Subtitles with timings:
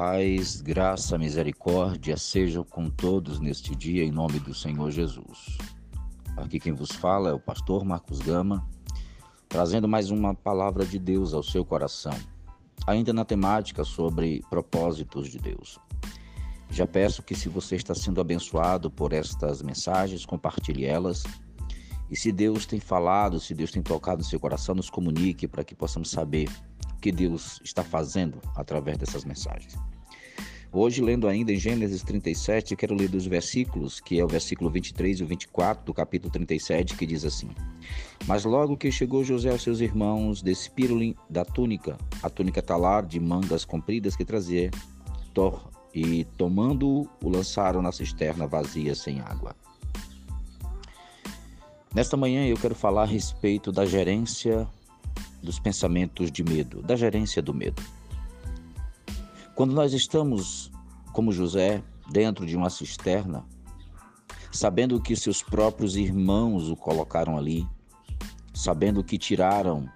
[0.00, 5.58] paz, graça, misericórdia sejam com todos neste dia, em nome do Senhor Jesus.
[6.38, 8.66] Aqui quem vos fala é o pastor Marcos Gama,
[9.46, 12.14] trazendo mais uma palavra de Deus ao seu coração,
[12.86, 15.78] ainda na temática sobre propósitos de Deus.
[16.70, 21.24] Já peço que, se você está sendo abençoado por estas mensagens, compartilhe elas.
[22.10, 25.62] E se Deus tem falado, se Deus tem tocado no seu coração, nos comunique para
[25.62, 26.48] que possamos saber
[27.00, 29.76] que Deus está fazendo através dessas mensagens.
[30.72, 35.18] Hoje, lendo ainda em Gênesis 37, quero ler dos versículos, que é o versículo 23
[35.18, 37.50] e o 24 do capítulo 37, que diz assim:
[38.24, 43.18] Mas logo que chegou José aos seus irmãos, despiram-lhe da túnica, a túnica talar de
[43.18, 44.70] mangas compridas que trazia,
[45.92, 49.56] e tomando-o, o lançaram na cisterna vazia sem água.
[51.92, 54.68] Nesta manhã eu quero falar a respeito da gerência
[55.42, 57.82] dos pensamentos de medo, da gerência do medo.
[59.54, 60.70] Quando nós estamos,
[61.12, 63.44] como José, dentro de uma cisterna,
[64.50, 67.66] sabendo que seus próprios irmãos o colocaram ali,
[68.52, 69.88] sabendo que tiraram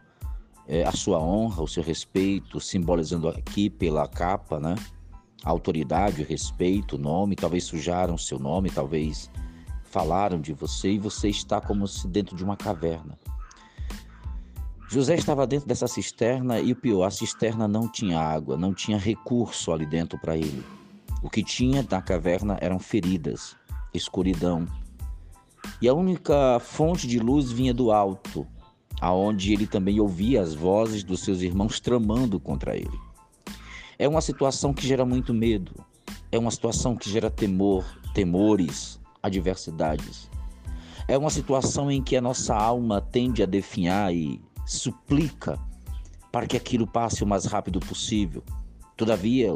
[0.67, 4.75] é, a sua honra, o seu respeito, simbolizando aqui pela capa, né?
[5.43, 9.31] A autoridade, o respeito, o nome, talvez sujaram seu nome, talvez
[9.85, 13.19] falaram de você e você está como se dentro de uma caverna.
[14.95, 18.97] José estava dentro dessa cisterna e o pior, a cisterna não tinha água, não tinha
[18.97, 20.65] recurso ali dentro para ele.
[21.21, 23.57] O que tinha na caverna eram feridas,
[23.93, 24.69] escuridão.
[25.83, 28.47] E a única fonte de luz vinha do alto,
[29.01, 33.01] aonde ele também ouvia as vozes dos seus irmãos tramando contra ele.
[33.99, 35.85] É uma situação que gera muito medo,
[36.31, 37.85] é uma situação que gera temor,
[38.15, 40.31] temores, adversidades.
[41.09, 45.59] É uma situação em que a nossa alma tende a definhar e suplica
[46.33, 48.43] para que aquilo passe o mais rápido possível.
[48.97, 49.53] Todavia,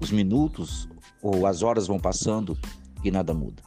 [0.00, 0.88] os minutos
[1.22, 2.58] ou as horas vão passando
[3.02, 3.62] e nada muda.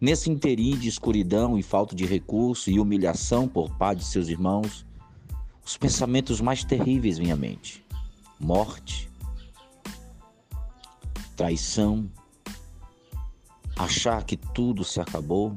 [0.00, 4.84] Nesse interim de escuridão e falta de recurso e humilhação por parte de seus irmãos,
[5.64, 7.84] os pensamentos mais terríveis vêm à mente:
[8.40, 9.08] morte,
[11.36, 12.10] traição,
[13.76, 15.56] achar que tudo se acabou,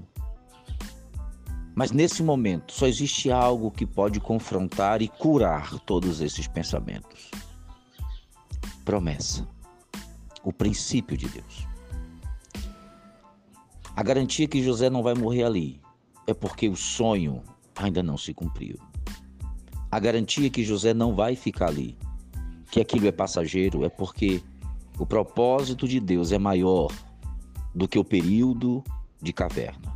[1.76, 7.30] mas nesse momento só existe algo que pode confrontar e curar todos esses pensamentos:
[8.86, 9.46] promessa,
[10.42, 11.68] o princípio de Deus.
[13.94, 15.82] A garantia que José não vai morrer ali
[16.26, 17.44] é porque o sonho
[17.76, 18.78] ainda não se cumpriu.
[19.92, 21.98] A garantia que José não vai ficar ali,
[22.72, 24.42] que aquilo é passageiro, é porque
[24.98, 26.92] o propósito de Deus é maior
[27.74, 28.84] do que o período
[29.22, 29.95] de caverna.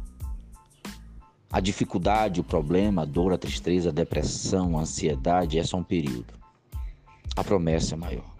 [1.51, 5.83] A dificuldade, o problema, a dor, a tristeza, a depressão, a ansiedade é só um
[5.83, 6.33] período.
[7.35, 8.35] A promessa é maior.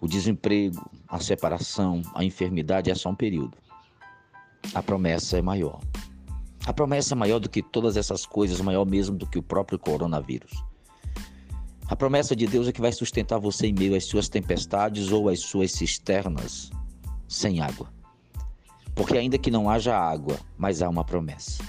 [0.00, 3.58] O desemprego, a separação, a enfermidade é só um período.
[4.74, 5.80] A promessa é maior.
[6.64, 9.78] A promessa é maior do que todas essas coisas, maior mesmo do que o próprio
[9.78, 10.52] coronavírus.
[11.86, 15.28] A promessa de Deus é que vai sustentar você em meio às suas tempestades ou
[15.28, 16.70] às suas cisternas
[17.28, 17.92] sem água.
[18.94, 21.62] Porque ainda que não haja água, mas há uma promessa.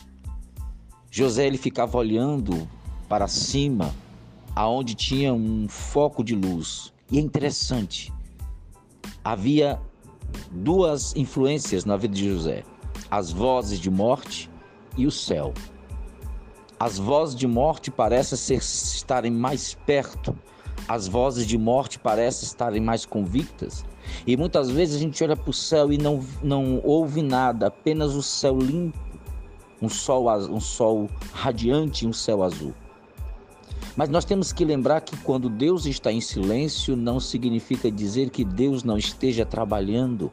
[1.18, 2.68] José ele ficava olhando
[3.08, 3.96] para cima,
[4.54, 6.92] aonde tinha um foco de luz.
[7.10, 8.12] E é interessante.
[9.24, 9.80] Havia
[10.52, 12.66] duas influências na vida de José:
[13.10, 14.52] as vozes de morte
[14.98, 15.54] e o céu.
[16.78, 20.38] As vozes de morte parecem ser, estarem mais perto,
[20.86, 23.86] as vozes de morte parecem estarem mais convictas.
[24.28, 28.16] E muitas vezes a gente olha para o céu e não, não ouve nada, apenas
[28.16, 29.05] o céu limpo
[29.82, 32.74] um sol, um sol radiante e um céu azul.
[33.96, 38.44] Mas nós temos que lembrar que quando Deus está em silêncio, não significa dizer que
[38.44, 40.32] Deus não esteja trabalhando.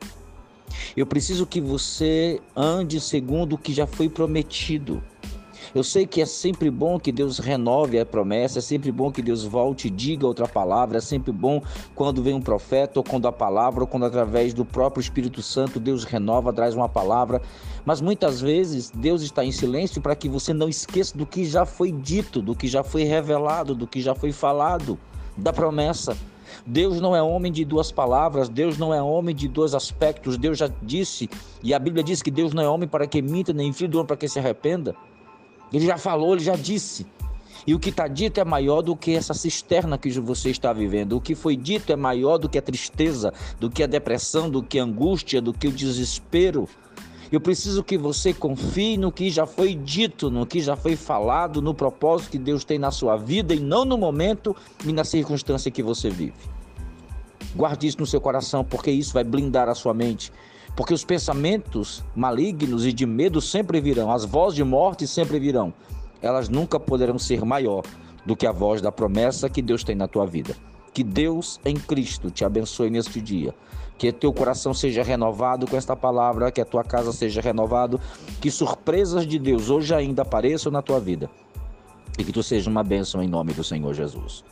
[0.96, 5.02] Eu preciso que você ande segundo o que já foi prometido.
[5.74, 9.22] Eu sei que é sempre bom que Deus renove a promessa, é sempre bom que
[9.22, 11.62] Deus volte e diga outra palavra, é sempre bom
[11.94, 15.80] quando vem um profeta, ou quando a palavra, ou quando através do próprio Espírito Santo
[15.80, 17.40] Deus renova, traz uma palavra.
[17.86, 21.64] Mas muitas vezes Deus está em silêncio para que você não esqueça do que já
[21.64, 24.98] foi dito, do que já foi revelado, do que já foi falado,
[25.38, 26.14] da promessa.
[26.66, 30.36] Deus não é homem de duas palavras, Deus não é homem de dois aspectos.
[30.36, 31.30] Deus já disse,
[31.62, 33.98] e a Bíblia diz que Deus não é homem para que minta, nem filho do
[33.98, 34.94] homem para que se arrependa.
[35.72, 37.06] Ele já falou, ele já disse.
[37.66, 41.16] E o que está dito é maior do que essa cisterna que você está vivendo.
[41.16, 44.62] O que foi dito é maior do que a tristeza, do que a depressão, do
[44.62, 46.68] que a angústia, do que o desespero.
[47.30, 51.62] Eu preciso que você confie no que já foi dito, no que já foi falado,
[51.62, 54.54] no propósito que Deus tem na sua vida e não no momento
[54.84, 56.34] e na circunstância que você vive.
[57.54, 60.32] Guarde isso no seu coração, porque isso vai blindar a sua mente.
[60.76, 65.72] Porque os pensamentos malignos e de medo sempre virão, as vozes de morte sempre virão.
[66.20, 67.82] Elas nunca poderão ser maior
[68.24, 70.56] do que a voz da promessa que Deus tem na tua vida.
[70.94, 73.54] Que Deus em Cristo te abençoe neste dia.
[73.98, 78.00] Que teu coração seja renovado com esta palavra, que a tua casa seja renovado,
[78.40, 81.30] que surpresas de Deus hoje ainda apareçam na tua vida.
[82.18, 84.44] E que tu seja uma bênção em nome do Senhor Jesus.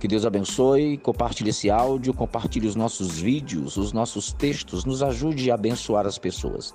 [0.00, 5.50] Que Deus abençoe, compartilhe esse áudio, compartilhe os nossos vídeos, os nossos textos, nos ajude
[5.50, 6.74] a abençoar as pessoas.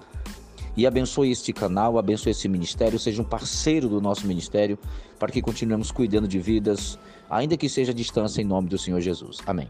[0.78, 4.78] E abençoe este canal, abençoe esse ministério, seja um parceiro do nosso ministério,
[5.18, 9.02] para que continuemos cuidando de vidas, ainda que seja à distância, em nome do Senhor
[9.02, 9.40] Jesus.
[9.48, 9.70] Amém.